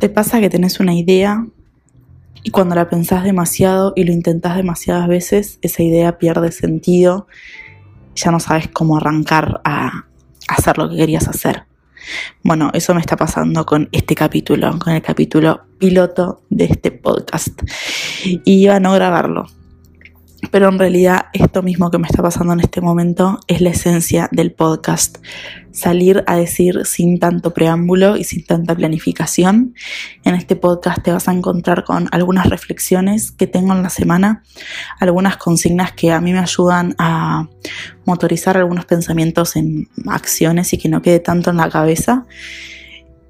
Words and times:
¿Te 0.00 0.08
pasa 0.08 0.40
que 0.40 0.48
tenés 0.48 0.80
una 0.80 0.94
idea 0.94 1.46
y 2.42 2.50
cuando 2.52 2.74
la 2.74 2.88
pensás 2.88 3.22
demasiado 3.22 3.92
y 3.94 4.04
lo 4.04 4.12
intentás 4.12 4.56
demasiadas 4.56 5.06
veces, 5.06 5.58
esa 5.60 5.82
idea 5.82 6.16
pierde 6.16 6.52
sentido? 6.52 7.26
Ya 8.14 8.30
no 8.30 8.40
sabes 8.40 8.68
cómo 8.68 8.96
arrancar 8.96 9.60
a 9.62 10.06
hacer 10.48 10.78
lo 10.78 10.88
que 10.88 10.96
querías 10.96 11.28
hacer. 11.28 11.64
Bueno, 12.42 12.70
eso 12.72 12.94
me 12.94 13.02
está 13.02 13.16
pasando 13.16 13.66
con 13.66 13.90
este 13.92 14.14
capítulo, 14.14 14.78
con 14.78 14.94
el 14.94 15.02
capítulo 15.02 15.66
piloto 15.78 16.40
de 16.48 16.64
este 16.64 16.92
podcast. 16.92 17.60
Y 18.24 18.40
iba 18.46 18.76
a 18.76 18.80
no 18.80 18.94
grabarlo, 18.94 19.48
pero 20.50 20.68
en 20.68 20.78
realidad 20.78 21.26
esto 21.32 21.62
mismo 21.62 21.90
que 21.90 21.98
me 21.98 22.06
está 22.06 22.22
pasando 22.22 22.52
en 22.52 22.60
este 22.60 22.80
momento 22.80 23.40
es 23.46 23.60
la 23.60 23.70
esencia 23.70 24.28
del 24.32 24.52
podcast. 24.52 25.18
Salir 25.70 26.24
a 26.26 26.36
decir 26.36 26.84
sin 26.84 27.18
tanto 27.18 27.52
preámbulo 27.52 28.16
y 28.16 28.24
sin 28.24 28.44
tanta 28.44 28.74
planificación. 28.74 29.74
En 30.24 30.34
este 30.34 30.56
podcast 30.56 31.02
te 31.02 31.12
vas 31.12 31.28
a 31.28 31.32
encontrar 31.32 31.84
con 31.84 32.08
algunas 32.10 32.48
reflexiones 32.48 33.30
que 33.30 33.46
tengo 33.46 33.72
en 33.72 33.82
la 33.82 33.90
semana, 33.90 34.42
algunas 34.98 35.36
consignas 35.36 35.92
que 35.92 36.10
a 36.10 36.20
mí 36.20 36.32
me 36.32 36.40
ayudan 36.40 36.94
a 36.98 37.48
motorizar 38.04 38.56
algunos 38.56 38.86
pensamientos 38.86 39.56
en 39.56 39.88
acciones 40.06 40.72
y 40.72 40.78
que 40.78 40.88
no 40.88 41.02
quede 41.02 41.20
tanto 41.20 41.50
en 41.50 41.58
la 41.58 41.68
cabeza. 41.68 42.26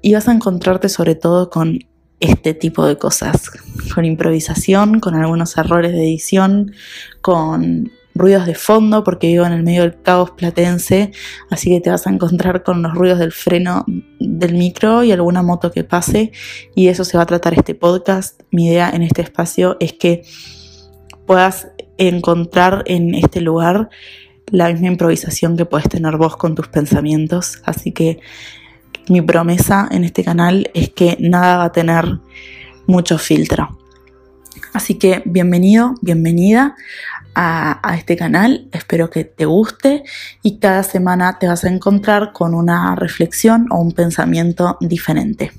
Y 0.01 0.13
vas 0.13 0.27
a 0.27 0.31
encontrarte 0.31 0.89
sobre 0.89 1.15
todo 1.15 1.49
con 1.49 1.79
este 2.21 2.53
tipo 2.53 2.85
de 2.85 2.97
cosas, 2.97 3.51
con 3.93 4.05
improvisación, 4.05 4.99
con 4.99 5.15
algunos 5.15 5.57
errores 5.57 5.91
de 5.91 6.03
edición, 6.03 6.73
con 7.21 7.91
ruidos 8.13 8.45
de 8.45 8.55
fondo, 8.55 9.03
porque 9.03 9.27
vivo 9.27 9.45
en 9.45 9.53
el 9.53 9.63
medio 9.63 9.81
del 9.81 10.01
caos 10.01 10.31
platense, 10.31 11.11
así 11.49 11.69
que 11.69 11.81
te 11.81 11.89
vas 11.89 12.07
a 12.07 12.11
encontrar 12.11 12.63
con 12.63 12.81
los 12.81 12.93
ruidos 12.93 13.19
del 13.19 13.31
freno 13.31 13.85
del 14.19 14.53
micro 14.53 15.03
y 15.03 15.11
alguna 15.11 15.41
moto 15.41 15.71
que 15.71 15.83
pase, 15.83 16.31
y 16.75 16.87
eso 16.87 17.03
se 17.03 17.17
va 17.17 17.23
a 17.23 17.25
tratar 17.25 17.53
este 17.53 17.75
podcast. 17.75 18.41
Mi 18.51 18.67
idea 18.67 18.89
en 18.89 19.01
este 19.01 19.21
espacio 19.21 19.77
es 19.79 19.93
que 19.93 20.23
puedas 21.25 21.69
encontrar 21.97 22.83
en 22.87 23.15
este 23.15 23.41
lugar 23.41 23.89
la 24.47 24.69
misma 24.69 24.87
improvisación 24.87 25.55
que 25.55 25.65
puedes 25.65 25.87
tener 25.87 26.17
vos 26.17 26.35
con 26.35 26.55
tus 26.55 26.67
pensamientos, 26.67 27.61
así 27.65 27.91
que 27.91 28.19
mi 29.11 29.21
promesa 29.21 29.87
en 29.91 30.05
este 30.05 30.23
canal 30.23 30.71
es 30.73 30.89
que 30.89 31.17
nada 31.19 31.57
va 31.57 31.63
a 31.65 31.71
tener 31.71 32.19
mucho 32.87 33.17
filtro. 33.17 33.77
Así 34.73 34.95
que 34.95 35.21
bienvenido, 35.25 35.95
bienvenida 36.01 36.75
a, 37.35 37.95
este 37.97 38.15
canal, 38.15 38.67
espero 38.71 39.09
que 39.09 39.25
te 39.25 39.45
guste 39.45 40.03
y 40.43 40.59
cada 40.59 40.83
semana 40.83 41.39
te 41.39 41.47
vas 41.47 41.63
a 41.65 41.69
encontrar 41.69 42.31
con 42.31 42.53
una 42.53 42.95
reflexión 42.95 43.67
o 43.71 43.81
un 43.81 43.91
pensamiento 43.91 44.77
diferente. 44.79 45.51